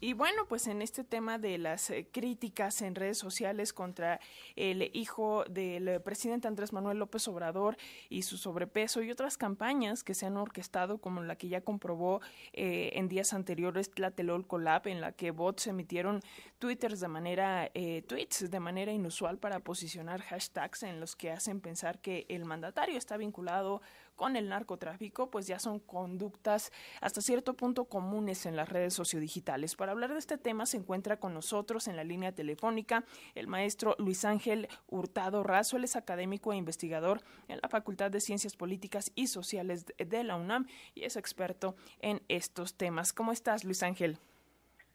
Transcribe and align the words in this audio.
Y 0.00 0.12
bueno, 0.12 0.46
pues 0.48 0.68
en 0.68 0.80
este 0.80 1.02
tema 1.02 1.38
de 1.38 1.58
las 1.58 1.90
eh, 1.90 2.06
críticas 2.12 2.82
en 2.82 2.94
redes 2.94 3.18
sociales 3.18 3.72
contra 3.72 4.20
el 4.54 4.90
hijo 4.94 5.44
del 5.50 6.00
presidente 6.02 6.46
Andrés 6.46 6.72
Manuel 6.72 6.98
López 6.98 7.26
Obrador 7.26 7.76
y 8.08 8.22
su 8.22 8.36
sobrepeso 8.36 9.02
y 9.02 9.10
otras 9.10 9.36
campañas 9.36 10.04
que 10.04 10.14
se 10.14 10.26
han 10.26 10.36
orquestado, 10.36 10.98
como 10.98 11.20
la 11.24 11.34
que 11.34 11.48
ya 11.48 11.62
comprobó 11.62 12.20
eh, 12.52 12.90
en 12.94 13.08
días 13.08 13.32
anteriores 13.32 13.90
Tlatelol 13.90 14.46
Collab, 14.46 14.86
en 14.86 15.00
la 15.00 15.10
que 15.10 15.32
bots 15.32 15.66
emitieron 15.66 16.22
twitters 16.60 17.00
de 17.00 17.08
manera, 17.08 17.68
eh, 17.74 18.02
tweets 18.02 18.48
de 18.48 18.60
manera 18.60 18.92
inusual 18.92 19.38
para 19.38 19.58
posicionar 19.58 20.22
hashtags 20.22 20.84
en 20.84 21.00
los 21.00 21.16
que 21.16 21.32
hacen 21.32 21.60
pensar 21.60 22.00
que 22.00 22.24
el 22.28 22.44
mandatario 22.44 22.98
está 22.98 23.16
vinculado 23.16 23.82
con 24.18 24.36
el 24.36 24.50
narcotráfico, 24.50 25.30
pues 25.30 25.46
ya 25.46 25.58
son 25.58 25.78
conductas 25.78 26.70
hasta 27.00 27.22
cierto 27.22 27.54
punto 27.54 27.86
comunes 27.86 28.44
en 28.44 28.56
las 28.56 28.68
redes 28.68 28.92
sociodigitales. 28.92 29.76
Para 29.76 29.92
hablar 29.92 30.12
de 30.12 30.18
este 30.18 30.36
tema 30.36 30.66
se 30.66 30.76
encuentra 30.76 31.18
con 31.18 31.32
nosotros 31.32 31.88
en 31.88 31.96
la 31.96 32.04
línea 32.04 32.32
telefónica 32.32 33.04
el 33.34 33.46
maestro 33.46 33.94
Luis 33.98 34.26
Ángel 34.26 34.68
Hurtado 34.88 35.42
Razo, 35.44 35.76
él 35.78 35.84
es 35.84 35.96
académico 35.96 36.52
e 36.52 36.56
investigador 36.56 37.22
en 37.46 37.60
la 37.62 37.68
Facultad 37.68 38.10
de 38.10 38.20
Ciencias 38.20 38.56
Políticas 38.56 39.12
y 39.14 39.28
Sociales 39.28 39.86
de 39.86 40.24
la 40.24 40.36
UNAM 40.36 40.66
y 40.94 41.04
es 41.04 41.16
experto 41.16 41.76
en 42.00 42.20
estos 42.28 42.76
temas. 42.76 43.12
¿Cómo 43.12 43.30
estás, 43.30 43.64
Luis 43.64 43.82
Ángel? 43.84 44.18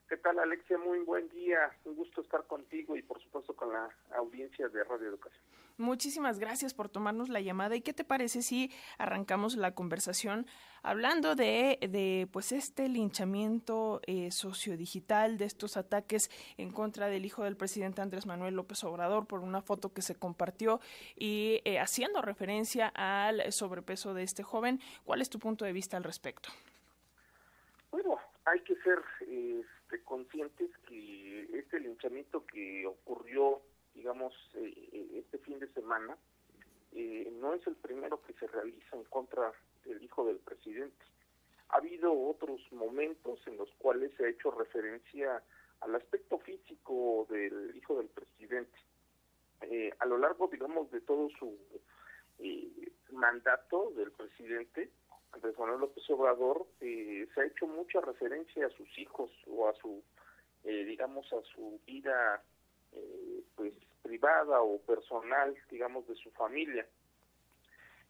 ¿Qué 0.10 0.18
tal, 0.18 0.38
Alexia? 0.38 0.78
Muy 0.78 1.00
buen 1.00 1.30
día. 1.30 1.72
Un 1.86 1.96
gusto 1.96 2.22
estar 2.22 2.46
contigo 2.46 2.98
y, 2.98 3.02
por 3.02 3.22
supuesto, 3.22 3.56
con 3.56 3.72
la 3.72 3.90
audiencia 4.18 4.68
de 4.68 4.84
Radio 4.84 5.08
Educación. 5.08 5.53
Muchísimas 5.78 6.38
gracias 6.38 6.74
por 6.76 6.88
tomarnos 6.88 7.30
la 7.30 7.42
llamada. 7.42 7.76
¿Y 7.76 7.82
qué 7.82 7.94
te 7.94 8.04
parece 8.04 8.44
si 8.44 8.72
arrancamos 9.00 9.56
la 9.56 9.74
conversación 9.74 10.46
hablando 10.84 11.34
de, 11.36 11.80
de 11.82 12.28
pues 12.32 12.52
este 12.52 12.88
linchamiento 12.90 14.00
eh, 14.06 14.30
sociodigital, 14.30 15.38
de 15.40 15.46
estos 15.46 15.76
ataques 15.76 16.30
en 16.58 16.72
contra 16.72 17.08
del 17.08 17.26
hijo 17.26 17.44
del 17.44 17.58
presidente 17.58 18.02
Andrés 18.02 18.28
Manuel 18.28 18.54
López 18.54 18.84
Obrador 18.84 19.26
por 19.26 19.40
una 19.40 19.62
foto 19.62 19.94
que 19.94 20.04
se 20.04 20.14
compartió 20.14 20.80
y 21.16 21.62
eh, 21.66 21.80
haciendo 21.80 22.22
referencia 22.22 22.92
al 22.94 23.52
sobrepeso 23.52 24.14
de 24.14 24.24
este 24.24 24.44
joven? 24.44 24.80
¿Cuál 25.06 25.22
es 25.22 25.30
tu 25.30 25.40
punto 25.40 25.66
de 25.66 25.74
vista 25.74 25.98
al 25.98 26.04
respecto? 26.04 26.50
Bueno, 27.90 28.20
hay 28.46 28.60
que 28.62 28.76
ser 28.78 29.00
este, 29.22 30.04
conscientes 30.04 30.70
que 30.88 31.50
este 31.58 31.80
linchamiento 31.80 32.46
que 32.46 32.86
ocurrió 32.86 33.62
digamos, 33.94 34.34
eh, 34.56 34.74
eh, 34.92 35.08
este 35.20 35.38
fin 35.40 35.60
de 35.60 35.68
semana, 35.74 36.18
eh, 36.92 37.32
no 37.40 37.54
es 37.54 37.66
el 37.68 37.76
primero 37.76 38.22
que 38.22 38.34
se 38.34 38.48
realiza 38.48 38.96
en 38.96 39.04
contra 39.06 39.52
del 39.86 40.02
hijo 40.04 40.26
del 40.26 40.38
presidente. 40.38 41.06
Ha 41.70 41.78
habido 41.78 42.14
otros 42.14 42.62
momentos 42.72 43.40
en 43.48 43.58
los 43.58 43.70
cuales 43.76 44.12
se 44.16 44.26
ha 44.26 44.30
hecho 44.30 44.52
referencia 44.52 45.44
al 45.82 45.96
aspecto 45.96 46.38
físico 46.40 47.28
del 47.30 47.76
hijo 47.76 47.98
del 47.98 48.08
presidente. 48.08 48.78
a 50.00 50.06
lo 50.06 50.18
largo, 50.18 50.48
digamos, 50.48 50.92
de 50.92 51.02
todo 51.02 51.30
su 51.40 51.58
mandato 53.12 53.92
del 53.96 54.12
presidente, 54.12 54.92
Andrés 55.32 55.58
Manuel 55.58 55.82
López 55.82 56.08
Obrador, 56.10 56.68
se 56.80 57.28
ha 57.38 57.46
hecho 57.46 57.66
mucha 57.66 58.02
referencia 58.02 58.68
a 58.68 58.70
sus 58.72 58.88
hijos 59.00 59.32
o 59.48 59.68
a 59.68 59.74
su, 59.76 60.04
digamos, 60.64 61.32
a 61.34 61.42
su 61.54 61.80
vida 61.88 62.44
eh, 62.44 62.53
pues 63.56 63.74
privada 64.02 64.62
o 64.62 64.80
personal, 64.80 65.56
digamos, 65.70 66.08
de 66.08 66.16
su 66.16 66.32
familia. 66.32 66.86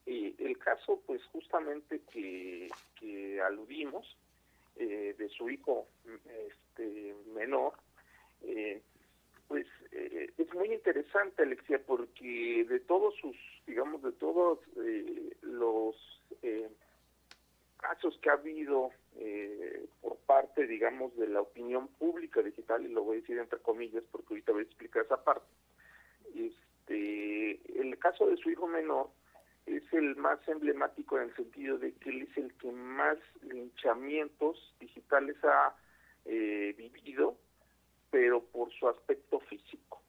y 0.05 0.35
el 0.43 0.57
caso, 0.57 1.01
pues 1.05 1.23
justamente 1.25 2.01
que, 2.11 2.69
que 2.99 3.41
aludimos, 3.41 4.17
eh, 4.75 5.15
de 5.17 5.29
su 5.29 5.49
hijo 5.49 5.87
este, 6.47 7.15
menor, 7.35 7.73
eh, 8.41 8.81
pues 9.47 9.67
es 9.91 10.53
muy 10.55 10.73
interesante, 10.73 11.43
Alexia, 11.43 11.79
porque 11.85 12.65
de 12.67 12.79
todos 12.79 13.15
sus, 13.17 13.37
digamos, 13.67 14.01
de 14.01 14.11
todos 14.13 14.59
los 15.41 15.95
casos 17.77 18.17
que 18.19 18.29
ha 18.31 18.33
habido 18.33 18.91
eh, 19.17 19.85
por 20.01 20.17
parte, 20.17 20.67
digamos, 20.67 21.15
de 21.17 21.27
la 21.27 21.41
opinión 21.41 21.87
pública 21.87 22.41
digital, 22.41 22.85
y 22.85 22.89
lo 22.89 23.03
voy 23.03 23.17
a 23.17 23.21
decir 23.21 23.37
entre 23.37 23.59
comillas 23.59 24.03
porque 24.11 24.27
ahorita 24.29 24.51
voy 24.51 24.61
a 24.61 24.65
explicar 24.65 25.05
esa 25.05 25.23
parte. 25.23 25.47
Este, 26.35 27.79
el 27.79 27.97
caso 27.99 28.27
de 28.27 28.37
su 28.37 28.49
hijo 28.49 28.67
menor 28.67 29.09
es 29.65 29.83
el 29.93 30.15
más 30.15 30.45
emblemático 30.47 31.17
en 31.17 31.29
el 31.29 31.35
sentido 31.35 31.77
de 31.77 31.93
que 31.93 32.09
él 32.09 32.23
es 32.23 32.37
el 32.37 32.53
que 32.55 32.71
más 32.71 33.17
linchamientos 33.43 34.75
digitales 34.79 35.37
ha 35.43 35.75
eh, 36.25 36.73
vivido, 36.77 37.37
pero 38.11 38.43
por 38.43 38.71
su 38.73 38.87
aspecto 38.87 39.39
físico. 39.41 40.01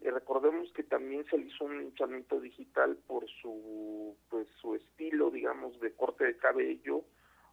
Y 0.00 0.08
recordemos 0.10 0.72
que 0.72 0.84
también 0.84 1.24
se 1.26 1.38
le 1.38 1.46
hizo 1.46 1.64
un 1.64 1.78
linchamiento 1.78 2.40
digital 2.40 2.96
por 3.06 3.26
su 3.42 4.16
pues 4.30 4.46
su 4.60 4.74
estilo, 4.76 5.30
digamos, 5.30 5.78
de 5.80 5.92
corte 5.92 6.24
de 6.24 6.36
cabello, 6.36 7.04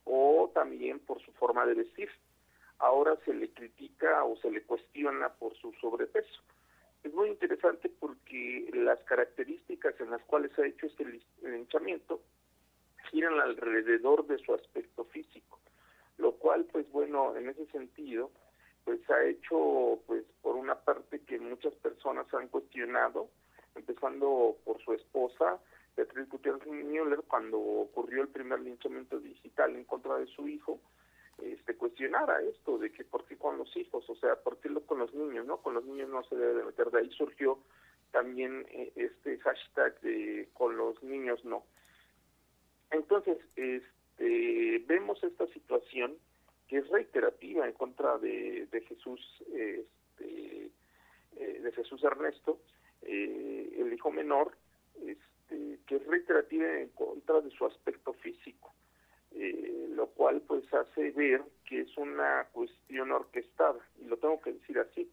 o 0.05 0.51
también 0.53 0.99
por 0.99 1.21
su 1.21 1.31
forma 1.33 1.65
de 1.65 1.73
vestir. 1.75 2.09
Ahora 2.79 3.17
se 3.25 3.33
le 3.33 3.49
critica 3.51 4.23
o 4.23 4.37
se 4.37 4.51
le 4.51 4.63
cuestiona 4.63 5.29
por 5.29 5.55
su 5.57 5.73
sobrepeso. 5.73 6.41
Es 7.03 7.13
muy 7.13 7.29
interesante 7.29 7.89
porque 7.99 8.69
las 8.73 8.99
características 9.03 9.99
en 9.99 10.09
las 10.11 10.21
cuales 10.23 10.57
ha 10.57 10.65
hecho 10.65 10.87
este 10.87 11.05
linchamiento 11.43 12.21
giran 13.11 13.39
alrededor 13.39 14.25
de 14.25 14.39
su 14.39 14.53
aspecto 14.53 15.05
físico, 15.05 15.59
lo 16.17 16.33
cual, 16.33 16.65
pues 16.71 16.89
bueno, 16.91 17.35
en 17.35 17.49
ese 17.49 17.65
sentido, 17.67 18.31
pues 18.83 18.99
ha 19.09 19.23
hecho, 19.23 19.99
pues 20.07 20.23
por 20.41 20.55
una 20.55 20.75
parte 20.75 21.21
que 21.21 21.39
muchas 21.39 21.73
personas 21.75 22.31
han 22.33 22.47
cuestionado, 22.47 23.29
empezando 23.75 24.57
por 24.63 24.81
su 24.83 24.93
esposa, 24.93 25.59
Beatriz 25.95 26.27
Gutiérrez 26.29 26.65
Müller, 26.67 27.23
cuando 27.27 27.59
ocurrió 27.59 28.21
el 28.21 28.27
primer 28.27 28.59
linchamiento 28.59 29.19
digital 29.19 29.75
en 29.75 29.85
contra 29.85 30.17
de 30.17 30.27
su 30.27 30.47
hijo, 30.47 30.79
este, 31.41 31.75
cuestionara 31.75 32.41
esto 32.41 32.77
de 32.77 32.91
que 32.91 33.03
por 33.03 33.25
qué 33.25 33.37
con 33.37 33.57
los 33.57 33.75
hijos, 33.75 34.09
o 34.09 34.15
sea, 34.15 34.35
por 34.35 34.57
qué 34.59 34.69
lo 34.69 34.85
con 34.85 34.99
los 34.99 35.13
niños, 35.13 35.45
¿no? 35.45 35.57
Con 35.57 35.73
los 35.73 35.85
niños 35.85 36.09
no 36.09 36.23
se 36.23 36.35
debe 36.35 36.53
de 36.55 36.65
meter. 36.65 36.91
De 36.91 36.99
ahí 36.99 37.09
surgió 37.11 37.59
también 38.11 38.65
eh, 38.69 38.91
este 38.95 39.37
hashtag 39.39 39.99
de 40.01 40.49
con 40.53 40.77
los 40.77 41.01
niños 41.03 41.43
no. 41.43 41.63
Entonces, 42.91 43.37
este, 43.55 44.83
vemos 44.87 45.21
esta 45.23 45.47
situación 45.47 46.17
que 46.67 46.77
es 46.77 46.87
reiterativa 46.89 47.65
en 47.65 47.73
contra 47.73 48.17
de, 48.17 48.67
de 48.71 48.81
Jesús, 48.81 49.21
este, 49.53 50.71
eh, 51.35 51.59
de 51.61 51.71
Jesús 51.73 52.03
Ernesto, 52.03 52.59
eh, 53.01 53.75
el 53.77 53.93
hijo 53.93 54.11
menor, 54.11 54.53
que 55.95 56.03
es 56.03 56.07
reiterativa 56.07 56.79
en 56.79 56.89
contra 56.89 57.39
de 57.41 57.49
su 57.51 57.65
aspecto 57.65 58.13
físico, 58.13 58.73
eh, 59.31 59.87
lo 59.91 60.07
cual 60.07 60.41
pues 60.41 60.71
hace 60.73 61.11
ver 61.11 61.41
que 61.65 61.81
es 61.81 61.97
una 61.97 62.47
cuestión 62.51 63.11
orquestada, 63.11 63.79
y 64.01 64.05
lo 64.05 64.17
tengo 64.17 64.41
que 64.41 64.53
decir 64.53 64.79
así, 64.79 65.09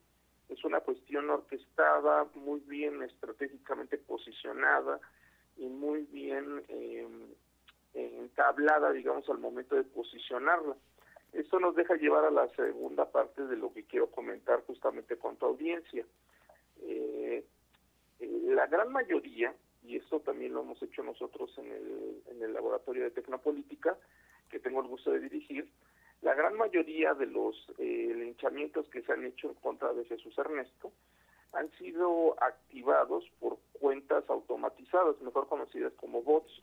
es 0.48 0.64
una 0.64 0.80
cuestión 0.80 1.30
orquestada, 1.30 2.26
muy 2.34 2.60
bien 2.60 3.02
estratégicamente 3.02 3.96
posicionada 3.96 5.00
y 5.56 5.66
muy 5.66 6.02
bien 6.10 6.64
eh, 6.68 7.06
entablada, 7.94 8.92
digamos, 8.92 9.28
al 9.28 9.38
momento 9.38 9.76
de 9.76 9.84
posicionarla. 9.84 10.76
Esto 11.32 11.60
nos 11.60 11.74
deja 11.76 11.94
llevar 11.94 12.24
a 12.24 12.30
la 12.30 12.48
segunda 12.48 13.10
parte 13.10 13.46
de 13.46 13.56
lo 13.56 13.72
que 13.72 13.84
quiero 13.84 14.10
comentar 14.10 14.62
justamente 14.66 15.16
con 15.16 15.36
tu 15.36 15.46
audiencia. 15.46 16.04
Eh, 16.82 17.44
la 18.18 18.66
gran 18.66 18.92
mayoría 18.92 19.54
y 19.84 19.96
esto 19.96 20.20
también 20.20 20.54
lo 20.54 20.62
hemos 20.62 20.82
hecho 20.82 21.02
nosotros 21.02 21.50
en 21.58 21.70
el, 21.70 22.22
en 22.30 22.42
el 22.42 22.52
laboratorio 22.52 23.04
de 23.04 23.10
tecnopolítica, 23.10 23.96
que 24.50 24.60
tengo 24.60 24.80
el 24.80 24.88
gusto 24.88 25.10
de 25.10 25.20
dirigir, 25.20 25.68
la 26.22 26.34
gran 26.34 26.56
mayoría 26.56 27.14
de 27.14 27.26
los 27.26 27.56
eh, 27.78 28.12
linchamientos 28.14 28.88
que 28.90 29.02
se 29.02 29.12
han 29.12 29.24
hecho 29.24 29.48
en 29.48 29.54
contra 29.54 29.92
de 29.92 30.04
Jesús 30.04 30.36
Ernesto 30.38 30.92
han 31.52 31.70
sido 31.72 32.36
activados 32.42 33.24
por 33.40 33.58
cuentas 33.72 34.24
automatizadas, 34.28 35.20
mejor 35.20 35.48
conocidas 35.48 35.92
como 35.94 36.22
bots, 36.22 36.62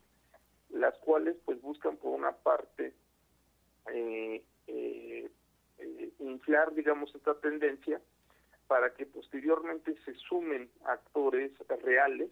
las 0.69 0.97
cuales 0.99 1.35
pues 1.45 1.61
buscan 1.61 1.97
por 1.97 2.17
una 2.17 2.31
parte 2.31 2.93
eh, 3.91 4.43
eh, 4.67 5.29
eh 5.77 6.09
inflar, 6.19 6.73
digamos, 6.73 7.13
esta 7.13 7.35
tendencia 7.39 8.01
para 8.67 8.93
que 8.93 9.05
posteriormente 9.05 9.95
se 10.05 10.13
sumen 10.15 10.69
actores 10.85 11.51
reales 11.83 12.31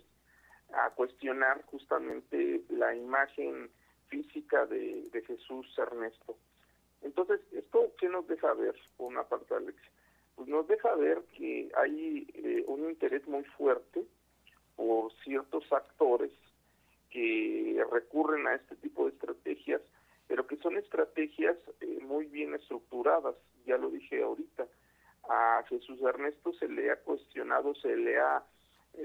a 0.73 0.89
cuestionar 0.91 1.63
justamente 1.65 2.61
la 2.69 2.95
imagen 2.95 3.69
física 4.07 4.65
de, 4.65 5.09
Jesús 5.25 5.67
Ernesto. 5.77 6.37
Entonces, 7.01 7.41
¿esto 7.51 7.91
qué 7.99 8.07
nos 8.07 8.27
deja 8.27 8.53
ver, 8.53 8.75
por 8.95 9.07
una 9.07 9.23
parte, 9.23 9.53
Alex? 9.53 9.77
Pues 10.35 10.47
nos 10.47 10.67
deja 10.67 10.93
ver 10.95 11.21
que 11.35 11.69
hay 11.75 12.27
eh, 12.33 12.63
un 12.67 12.89
interés 12.89 13.27
muy 13.27 13.43
fuerte 13.43 14.05
por 14.75 15.11
ciertos 15.23 15.71
actores 15.73 16.31
que 17.09 17.83
recurren 17.91 18.47
a 18.47 18.55
este 18.55 18.75
tipo 18.75 19.05
de 19.05 19.11
estrategias 19.11 19.81
pero 20.27 20.45
que 20.45 20.57
son 20.57 20.77
estrategias 20.77 21.57
eh, 21.81 21.99
muy 22.01 22.25
bien 22.25 22.53
estructuradas, 22.53 23.35
ya 23.65 23.77
lo 23.77 23.89
dije 23.89 24.21
ahorita. 24.21 24.67
A 25.29 25.63
Jesús 25.67 26.01
Ernesto 26.01 26.53
se 26.53 26.67
le 26.67 26.91
ha 26.91 26.97
cuestionado, 26.97 27.75
se 27.75 27.95
le 27.95 28.17
ha, 28.19 28.43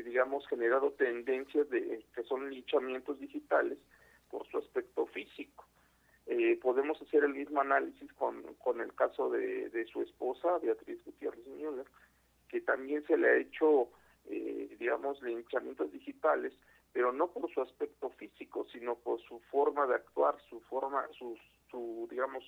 digamos, 0.02 0.46
generado 0.48 0.92
tendencias 0.92 1.68
de 1.70 2.04
que 2.14 2.22
son 2.24 2.50
linchamientos 2.50 3.18
digitales 3.18 3.78
por 4.30 4.46
su 4.48 4.58
aspecto 4.58 5.06
físico. 5.06 5.64
Eh, 6.26 6.58
podemos 6.62 7.00
hacer 7.02 7.24
el 7.24 7.34
mismo 7.34 7.60
análisis 7.60 8.12
con, 8.14 8.42
con 8.54 8.80
el 8.80 8.94
caso 8.94 9.30
de, 9.30 9.68
de 9.70 9.84
su 9.86 10.02
esposa, 10.02 10.58
Beatriz 10.58 11.04
Gutiérrez 11.04 11.46
Müller, 11.46 11.86
que 12.48 12.60
también 12.60 13.04
se 13.06 13.16
le 13.16 13.28
ha 13.28 13.36
hecho, 13.36 13.88
digamos, 14.78 15.20
linchamientos 15.22 15.90
digitales 15.90 16.52
pero 16.92 17.12
no 17.12 17.28
por 17.28 17.50
su 17.52 17.62
aspecto 17.62 18.10
físico, 18.10 18.66
sino 18.70 18.96
por 18.96 19.20
su 19.22 19.40
forma 19.50 19.86
de 19.86 19.94
actuar, 19.94 20.36
su 20.48 20.60
forma, 20.60 21.06
su, 21.18 21.38
su 21.70 22.06
digamos, 22.10 22.44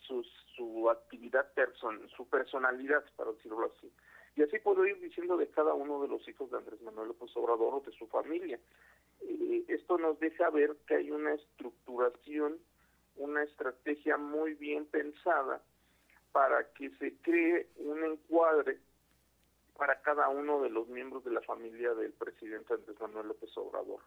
su, 0.00 0.24
su 0.56 0.90
actividad, 0.90 1.52
person, 1.54 2.08
su 2.16 2.28
personalidad, 2.28 3.04
para 3.16 3.32
decirlo 3.32 3.72
así. 3.76 3.90
Y 4.36 4.42
así 4.42 4.58
puedo 4.58 4.86
ir 4.86 5.00
diciendo 5.00 5.36
de 5.36 5.48
cada 5.48 5.72
uno 5.72 6.02
de 6.02 6.08
los 6.08 6.26
hijos 6.28 6.50
de 6.50 6.58
Andrés 6.58 6.80
Manuel 6.82 7.08
López 7.08 7.34
Obrador 7.36 7.74
o 7.74 7.80
de 7.80 7.92
su 7.92 8.06
familia. 8.06 8.60
Esto 9.66 9.96
nos 9.98 10.20
deja 10.20 10.50
ver 10.50 10.76
que 10.86 10.96
hay 10.96 11.10
una 11.10 11.32
estructuración, 11.32 12.58
una 13.16 13.42
estrategia 13.42 14.18
muy 14.18 14.54
bien 14.54 14.84
pensada 14.86 15.62
para 16.32 16.70
que 16.74 16.90
se 16.98 17.14
cree 17.22 17.68
un 17.76 18.04
encuadre 18.04 18.78
para 19.76 20.00
cada 20.02 20.28
uno 20.28 20.60
de 20.60 20.70
los 20.70 20.86
miembros 20.88 21.24
de 21.24 21.30
la 21.30 21.40
familia 21.40 21.94
del 21.94 22.12
presidente 22.12 22.74
Andrés 22.74 23.00
Manuel 23.00 23.28
López 23.28 23.56
Obrador. 23.56 24.00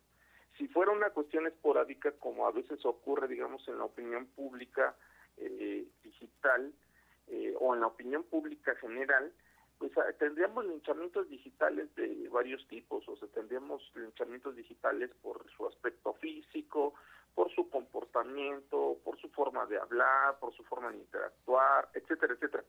Si 0.57 0.67
fuera 0.67 0.91
una 0.91 1.09
cuestión 1.09 1.47
esporádica, 1.47 2.11
como 2.13 2.47
a 2.47 2.51
veces 2.51 2.85
ocurre, 2.85 3.27
digamos, 3.27 3.67
en 3.67 3.79
la 3.79 3.85
opinión 3.85 4.27
pública 4.27 4.95
eh, 5.37 5.87
digital 6.03 6.71
eh, 7.27 7.55
o 7.59 7.73
en 7.73 7.81
la 7.81 7.87
opinión 7.87 8.23
pública 8.23 8.75
general, 8.75 9.31
pues 9.79 9.91
tendríamos 10.19 10.65
linchamientos 10.65 11.27
digitales 11.29 11.93
de 11.95 12.29
varios 12.29 12.67
tipos, 12.67 13.07
o 13.07 13.15
sea, 13.15 13.27
tendríamos 13.29 13.81
linchamientos 13.95 14.55
digitales 14.55 15.09
por 15.21 15.49
su 15.51 15.65
aspecto 15.65 16.13
físico, 16.15 16.93
por 17.33 17.49
su 17.55 17.69
comportamiento, 17.69 18.97
por 19.03 19.17
su 19.19 19.29
forma 19.29 19.65
de 19.65 19.79
hablar, 19.79 20.37
por 20.39 20.53
su 20.53 20.63
forma 20.65 20.91
de 20.91 20.97
interactuar, 20.97 21.89
etcétera, 21.93 22.33
etcétera. 22.33 22.63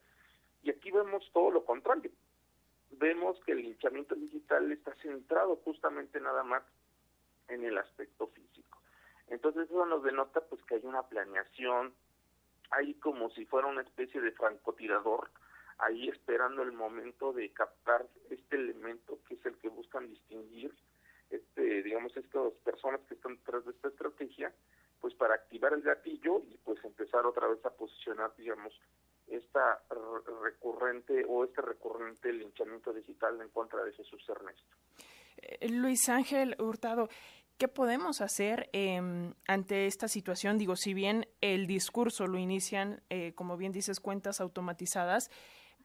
Y 0.62 0.70
aquí 0.70 0.90
vemos 0.90 1.28
todo 1.32 1.50
lo 1.50 1.64
contrario 1.64 2.12
vemos 2.90 3.38
que 3.44 3.52
el 3.52 3.62
linchamiento 3.62 4.14
digital 4.14 4.70
está 4.72 4.94
centrado 4.96 5.56
justamente 5.64 6.20
nada 6.20 6.42
más 6.42 6.62
en 7.48 7.64
el 7.64 7.78
aspecto 7.78 8.28
físico. 8.28 8.78
Entonces 9.28 9.68
eso 9.68 9.86
nos 9.86 10.02
denota 10.02 10.40
pues 10.40 10.62
que 10.64 10.76
hay 10.76 10.84
una 10.84 11.02
planeación, 11.04 11.94
hay 12.70 12.94
como 12.94 13.30
si 13.30 13.46
fuera 13.46 13.68
una 13.68 13.82
especie 13.82 14.20
de 14.20 14.32
francotirador 14.32 15.30
ahí 15.82 16.08
esperando 16.08 16.62
el 16.62 16.72
momento 16.72 17.32
de 17.32 17.50
captar 17.50 18.06
este 18.30 18.56
elemento 18.56 19.18
que 19.26 19.34
es 19.34 19.46
el 19.46 19.56
que 19.58 19.68
buscan 19.68 20.08
distinguir, 20.08 20.74
este, 21.30 21.82
digamos, 21.82 22.16
estas 22.16 22.52
personas 22.64 23.00
que 23.08 23.14
están 23.14 23.36
detrás 23.36 23.64
de 23.64 23.70
esta 23.72 23.88
estrategia, 23.88 24.52
pues 25.00 25.14
para 25.14 25.34
activar 25.34 25.72
el 25.72 25.82
gatillo 25.82 26.42
y 26.50 26.56
pues 26.58 26.82
empezar 26.84 27.24
otra 27.24 27.48
vez 27.48 27.64
a 27.64 27.70
posicionar, 27.70 28.34
digamos, 28.36 28.72
esta 29.28 29.82
recurrente 30.42 31.24
o 31.28 31.44
este 31.44 31.62
recurrente 31.62 32.32
linchamiento 32.32 32.92
digital 32.92 33.40
en 33.40 33.48
contra 33.48 33.82
de 33.84 33.92
Jesús 33.92 34.22
Ernesto. 34.28 34.74
Eh, 35.36 35.68
Luis 35.68 36.08
Ángel 36.08 36.56
Hurtado, 36.58 37.08
¿qué 37.56 37.68
podemos 37.68 38.20
hacer 38.20 38.68
em, 38.72 39.34
ante 39.46 39.86
esta 39.86 40.08
situación? 40.08 40.58
Digo, 40.58 40.76
si 40.76 40.94
bien 40.94 41.28
el 41.40 41.66
discurso 41.66 42.26
lo 42.26 42.38
inician, 42.38 43.02
eh, 43.08 43.32
como 43.34 43.56
bien 43.56 43.72
dices, 43.72 44.00
cuentas 44.00 44.40
automatizadas, 44.40 45.30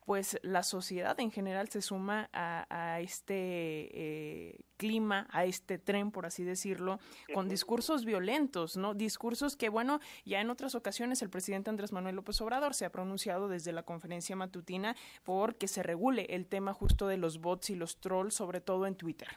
pues 0.06 0.40
la 0.44 0.64
sociedad 0.64 1.20
en 1.20 1.32
general 1.32 1.68
se 1.70 1.82
suma 1.82 2.30
a, 2.32 3.02
este 3.02 3.34
eh, 3.34 4.60
clima, 4.78 5.28
a 5.32 5.46
este 5.46 5.78
tren, 5.80 6.12
por 6.12 6.26
así 6.26 6.44
decirlo, 6.44 7.00
con 7.34 7.50
discursos 7.50 8.06
violentos, 8.06 8.78
¿no? 8.78 8.94
Discursos 8.94 9.58
que, 9.58 9.70
bueno, 9.70 10.00
ya 10.24 10.42
en 10.42 10.50
otras 10.52 10.76
ocasiones 10.76 11.22
el 11.22 11.30
presidente 11.30 11.70
Andrés 11.70 11.92
Manuel 11.92 12.16
López 12.16 12.40
Obrador 12.42 12.76
se 12.76 12.86
ha 12.86 12.92
pronunciado 12.92 13.50
desde 13.50 13.72
la 13.72 13.84
conferencia 13.84 14.36
matutina 14.36 14.96
por 15.24 15.56
que 15.56 15.68
se 15.68 15.82
regule 15.82 16.28
el 16.30 16.46
tema 16.46 16.74
justo 16.74 17.08
de 17.08 17.18
los 17.18 17.42
bots 17.42 17.72
y 17.72 17.76
los 17.76 18.00
trolls, 18.00 18.36
sobre 18.36 18.62
todo 18.62 18.86
en 18.86 18.96
Twitter. 18.96 19.30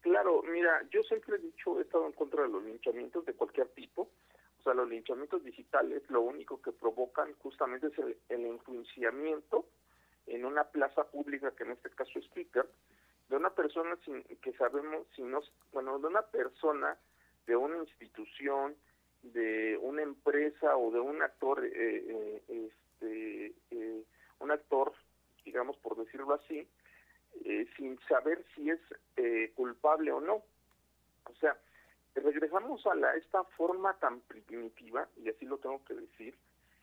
Claro, 0.00 0.42
mira, 0.42 0.82
yo 0.90 1.02
siempre 1.02 1.36
he 1.36 1.38
dicho, 1.38 1.78
he 1.78 1.82
estado 1.82 2.06
en 2.06 2.12
contra 2.12 2.44
de 2.44 2.48
los 2.48 2.62
linchamientos 2.62 3.26
de 3.26 3.34
cualquier 3.34 3.68
tipo, 3.68 4.08
sea, 4.66 4.74
los 4.74 4.88
linchamientos 4.88 5.44
digitales 5.44 6.02
lo 6.10 6.22
único 6.22 6.60
que 6.60 6.72
provocan 6.72 7.32
justamente 7.34 7.86
es 7.86 7.98
el, 7.98 8.16
el 8.28 8.46
enjuiciamiento 8.46 9.64
en 10.26 10.44
una 10.44 10.64
plaza 10.64 11.04
pública, 11.04 11.52
que 11.52 11.64
en 11.64 11.72
este 11.72 11.90
caso 11.90 12.18
es 12.18 12.28
Twitter, 12.30 12.66
de 13.28 13.36
una 13.36 13.50
persona 13.50 13.96
sin, 14.04 14.22
que 14.22 14.52
sabemos, 14.54 15.06
si 15.14 15.22
no, 15.22 15.40
bueno, 15.72 15.98
de 15.98 16.06
una 16.06 16.22
persona, 16.22 16.96
de 17.46 17.56
una 17.56 17.78
institución, 17.78 18.76
de 19.22 19.78
una 19.80 20.02
empresa 20.02 20.76
o 20.76 20.90
de 20.90 21.00
un 21.00 21.22
actor, 21.22 21.64
eh, 21.64 21.72
eh, 21.74 22.42
este, 22.48 23.54
eh, 23.70 24.02
un 24.40 24.50
actor, 24.50 24.92
digamos 25.44 25.76
por 25.78 25.96
decirlo 25.96 26.34
así, 26.34 26.68
sin 27.76 27.98
saber 28.08 28.44
si 28.54 28.70
es 28.70 28.80
culpable 29.54 30.10
o 30.10 30.20
no. 30.20 30.42
O 31.24 31.34
sea, 31.38 31.56
regresamos 32.20 32.86
a 32.86 32.94
la, 32.94 33.14
esta 33.16 33.44
forma 33.44 33.94
tan 33.98 34.20
primitiva, 34.20 35.08
y 35.16 35.28
así 35.28 35.44
lo 35.44 35.58
tengo 35.58 35.84
que 35.84 35.94
decir, 35.94 36.36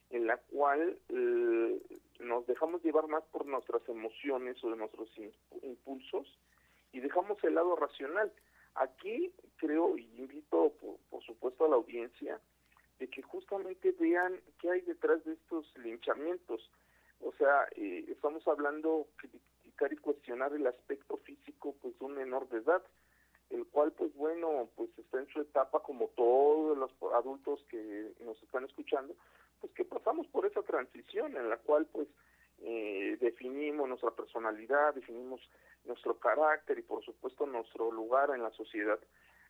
en 0.10 0.28
la 0.28 0.38
cual 0.38 0.98
eh, 1.10 1.82
nos 2.20 2.46
dejamos 2.46 2.84
llevar 2.84 3.08
más 3.08 3.24
por 3.32 3.46
nuestras 3.46 3.88
emociones 3.90 4.64
o 4.64 4.70
de 4.70 4.78
nuestros 4.78 5.10
impulsos 5.64 6.40
y 6.92 7.00
dejamos 7.00 7.44
el 7.44 7.56
lado 7.56 7.76
racional. 7.76 8.32
Aquí 8.76 9.34
creo 9.58 9.98
y 9.98 10.04
invito 10.18 10.74
por, 11.10 11.24
supuesto 11.24 11.66
a 11.66 11.70
la 11.70 11.76
audiencia 11.76 12.40
de 13.00 13.08
que 13.10 13.24
justamente 13.24 13.92
vean 14.00 14.40
qué 14.60 14.70
hay 14.70 14.82
detrás 14.82 15.24
de 15.26 15.34
estos 15.34 15.66
linchamientos. 15.78 16.70
O 17.20 17.34
sea, 17.34 17.68
eh, 17.76 18.06
estamos 18.10 18.48
hablando 18.48 19.08
criticar 19.16 19.92
y 19.94 19.98
cuestionar 19.98 20.54
el 20.54 20.68
aspecto 20.68 21.18
físico 21.18 21.76
pues 21.82 21.98
de 21.98 22.06
un 22.06 22.14
menor 22.14 22.48
de 22.50 22.60
edad 22.60 22.84
el 23.50 23.66
cual 23.68 23.92
pues 23.92 24.14
bueno, 24.16 24.70
pues 24.76 24.90
está 24.98 25.20
en 25.20 25.28
su 25.28 25.42
etapa 25.42 25.82
como 25.82 26.08
todos 26.10 26.78
los 26.78 26.92
adultos 27.14 27.64
que 27.70 28.14
nos 28.22 28.42
están 28.44 28.66
escuchando, 28.66 29.16
pues 29.60 29.74
que 29.74 29.86
pasamos 29.86 30.28
por 30.28 30.46
esa 30.46 30.62
transición 30.64 31.36
en 31.38 31.50
la 31.50 31.58
cual 31.58 31.86
pues 31.92 32.08
eh, 32.60 33.18
definimos 33.20 33.88
nuestra 33.88 34.12
personalidad, 34.12 34.94
definimos 34.94 35.42
nuestro 35.86 36.18
carácter 36.18 36.80
y 36.80 36.84
por 36.84 37.04
supuesto 37.04 37.46
nuestro 37.46 37.92
lugar 37.92 38.32
en 38.34 38.44
la 38.44 38.52
sociedad. 38.52 39.00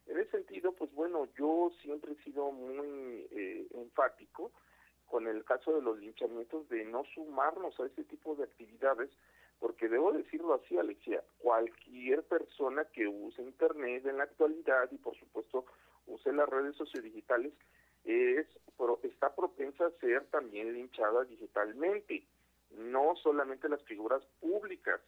En 0.08 0.20
ese 0.20 0.32
sentido, 0.32 0.74
pues 0.74 0.92
bueno, 0.94 1.28
yo 1.38 1.72
siempre 1.82 2.14
he 2.14 2.24
sido 2.24 2.52
muy 2.52 3.28
eh, 3.32 3.68
enfático 3.74 4.52
con 5.06 5.28
el 5.28 5.46
caso 5.46 5.74
de 5.74 5.82
los 5.82 6.00
linchamientos 6.00 6.68
de 6.70 6.84
no 6.86 7.04
sumarnos 7.14 7.80
a 7.80 7.86
ese 7.86 8.04
tipo 8.04 8.36
de 8.36 8.46
actividades 8.46 9.12
porque 9.60 9.88
debo 9.88 10.12
decirlo 10.12 10.54
así, 10.54 10.78
Alexia, 10.78 11.24
cualquier 11.38 12.24
persona 12.24 12.86
que 12.86 13.08
use 13.08 13.42
Internet 13.42 14.06
en 14.06 14.18
la 14.18 14.24
actualidad 14.24 14.90
y 14.92 14.98
por 14.98 15.16
supuesto 15.18 15.66
use 16.08 16.32
las 16.34 16.50
redes 16.50 16.76
sociodigitales 16.76 17.54
es 18.04 18.48
está 19.04 19.34
propensa 19.34 19.86
a 19.86 19.92
ser 20.02 20.26
también 20.26 20.74
linchada 20.74 21.24
digitalmente, 21.24 22.26
no 22.72 23.16
solamente 23.16 23.70
las 23.70 23.84
figuras 23.84 24.24
públicas, 24.40 25.00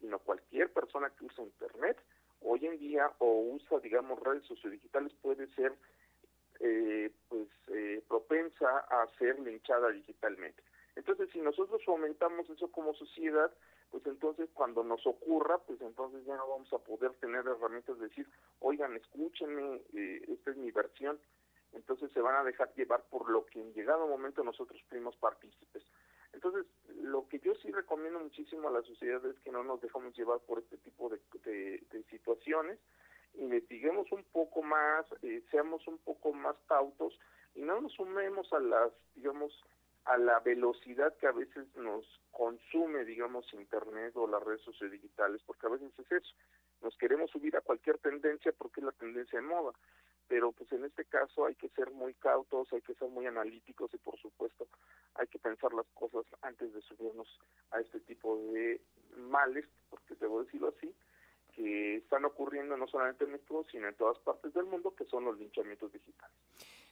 sino 0.00 0.18
cualquier 0.18 0.72
persona 0.72 1.10
que 1.10 1.26
usa 1.26 1.44
Internet 1.44 1.98
hoy 2.40 2.66
en 2.66 2.78
día 2.78 3.10
o 3.18 3.40
usa, 3.54 3.80
digamos, 3.80 4.20
redes 4.20 4.44
sociodigitales 4.44 5.12
puede 5.20 5.48
ser 5.54 5.72
eh, 6.60 7.10
pues 7.28 7.48
eh, 7.68 8.02
propensa 8.08 8.78
a 8.78 9.06
ser 9.18 9.38
linchada 9.40 9.90
digitalmente. 9.90 10.62
Entonces, 10.98 11.30
si 11.32 11.40
nosotros 11.40 11.80
fomentamos 11.84 12.50
eso 12.50 12.72
como 12.72 12.92
sociedad, 12.92 13.52
pues 13.92 14.04
entonces 14.06 14.50
cuando 14.52 14.82
nos 14.82 15.06
ocurra, 15.06 15.58
pues 15.58 15.80
entonces 15.80 16.24
ya 16.26 16.36
no 16.36 16.48
vamos 16.48 16.72
a 16.72 16.78
poder 16.78 17.12
tener 17.20 17.46
herramientas 17.46 18.00
de 18.00 18.08
decir, 18.08 18.28
oigan, 18.58 18.96
escúchenme, 18.96 19.80
eh, 19.94 20.24
esta 20.26 20.50
es 20.50 20.56
mi 20.56 20.72
versión. 20.72 21.20
Entonces 21.72 22.10
se 22.10 22.20
van 22.20 22.34
a 22.34 22.42
dejar 22.42 22.74
llevar 22.74 23.04
por 23.10 23.30
lo 23.30 23.46
que 23.46 23.60
en 23.60 23.72
llegado 23.74 24.08
momento 24.08 24.42
nosotros 24.42 24.82
fuimos 24.88 25.14
partícipes. 25.16 25.84
Entonces, 26.32 26.66
lo 26.96 27.28
que 27.28 27.38
yo 27.38 27.54
sí 27.62 27.70
recomiendo 27.70 28.18
muchísimo 28.18 28.66
a 28.66 28.72
la 28.72 28.82
sociedad 28.82 29.24
es 29.24 29.38
que 29.38 29.52
no 29.52 29.62
nos 29.62 29.80
dejamos 29.80 30.18
llevar 30.18 30.40
por 30.40 30.58
este 30.58 30.78
tipo 30.78 31.08
de, 31.08 31.20
de, 31.44 32.02
situaciones, 32.10 32.80
investiguemos 33.34 34.10
un 34.10 34.24
poco 34.24 34.62
más, 34.62 35.06
eh, 35.22 35.44
seamos 35.52 35.86
un 35.86 35.98
poco 35.98 36.32
más 36.32 36.56
cautos 36.66 37.16
y 37.54 37.62
no 37.62 37.80
nos 37.80 37.92
sumemos 37.92 38.52
a 38.52 38.58
las, 38.58 38.92
digamos, 39.14 39.52
a 40.04 40.16
la 40.16 40.40
velocidad 40.40 41.16
que 41.18 41.26
a 41.26 41.32
veces 41.32 41.66
nos 41.76 42.04
consume, 42.30 43.04
digamos, 43.04 43.52
Internet 43.52 44.16
o 44.16 44.26
las 44.26 44.42
redes 44.42 44.62
sociodigitales, 44.62 45.42
porque 45.44 45.66
a 45.66 45.70
veces 45.70 45.92
es 45.98 46.12
eso, 46.12 46.34
nos 46.82 46.96
queremos 46.96 47.30
subir 47.30 47.56
a 47.56 47.60
cualquier 47.60 47.98
tendencia 47.98 48.52
porque 48.52 48.80
es 48.80 48.86
la 48.86 48.92
tendencia 48.92 49.40
de 49.40 49.46
moda, 49.46 49.72
pero 50.28 50.52
pues 50.52 50.70
en 50.72 50.84
este 50.84 51.04
caso 51.04 51.46
hay 51.46 51.54
que 51.54 51.68
ser 51.70 51.90
muy 51.90 52.14
cautos, 52.14 52.72
hay 52.72 52.82
que 52.82 52.94
ser 52.94 53.08
muy 53.08 53.26
analíticos 53.26 53.92
y 53.94 53.98
por 53.98 54.18
supuesto 54.18 54.68
hay 55.14 55.26
que 55.26 55.38
pensar 55.38 55.72
las 55.72 55.86
cosas 55.94 56.24
antes 56.42 56.72
de 56.72 56.80
subirnos 56.82 57.28
a 57.70 57.80
este 57.80 58.00
tipo 58.00 58.36
de 58.52 58.80
males, 59.16 59.66
porque 59.90 60.14
debo 60.14 60.44
decirlo 60.44 60.72
así, 60.76 60.94
que 61.54 61.96
están 61.96 62.24
ocurriendo 62.24 62.76
no 62.76 62.86
solamente 62.86 63.24
en 63.24 63.32
México, 63.32 63.64
sino 63.70 63.88
en 63.88 63.96
todas 63.96 64.18
partes 64.20 64.54
del 64.54 64.64
mundo, 64.64 64.94
que 64.94 65.06
son 65.06 65.24
los 65.24 65.38
linchamientos 65.38 65.92
digitales. 65.92 66.36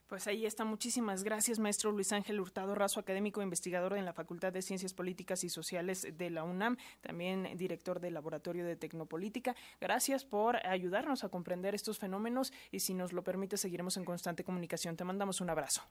Pues 0.09 0.29
ahí 0.29 0.47
está. 0.47 0.65
Muchísimas 0.65 1.25
gracias, 1.25 1.59
maestro 1.59 1.91
Luis 1.91 2.13
Ángel 2.13 2.41
Hurtado 2.41 2.77
Razo, 2.77 3.01
académico 3.01 3.41
e 3.41 3.45
investigador 3.45 3.97
en 3.97 4.05
la 4.05 4.13
Facultad 4.13 4.53
de 4.53 4.63
Ciencias 4.63 4.95
Políticas 4.95 5.43
y 5.43 5.49
Sociales 5.49 6.17
de 6.17 6.31
la 6.31 6.45
UNAM, 6.45 6.77
también 7.01 7.57
director 7.57 7.99
del 7.99 8.15
Laboratorio 8.15 8.65
de 8.65 8.77
Tecnopolítica. 8.77 9.57
Gracias 9.81 10.25
por 10.25 10.65
ayudarnos 10.65 11.25
a 11.25 11.29
comprender 11.29 11.75
estos 11.75 11.99
fenómenos 11.99 12.53
y 12.71 12.81
si 12.81 12.95
nos 12.95 13.13
lo 13.13 13.23
permite 13.25 13.57
seguiremos 13.57 13.97
en 13.97 14.05
constante 14.05 14.45
comunicación. 14.45 14.97
Te 14.97 15.03
mandamos 15.03 15.41
un 15.41 15.51
abrazo. 15.51 15.83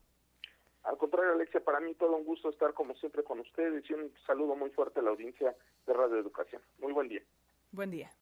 Al 0.84 0.98
contrario, 0.98 1.34
Alexia, 1.34 1.60
para 1.60 1.82
mí 1.82 1.94
todo 1.96 2.16
un 2.16 2.24
gusto 2.24 2.50
estar 2.50 2.74
como 2.74 2.96
siempre 2.96 3.22
con 3.24 3.42
ustedes 3.42 3.84
y 3.90 3.94
un 3.94 4.14
saludo 4.26 4.56
muy 4.56 4.70
fuerte 4.70 5.02
a 5.02 5.04
la 5.04 5.10
audiencia 5.10 5.54
de 5.86 5.94
Radio 5.94 6.20
Educación. 6.20 6.62
Muy 6.80 6.94
buen 6.94 7.10
día. 7.10 7.22
Buen 7.72 7.92
día. 7.92 8.12